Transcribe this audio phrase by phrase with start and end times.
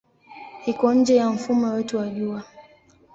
[0.71, 2.43] Iko nje ya mfumo wetu wa Jua.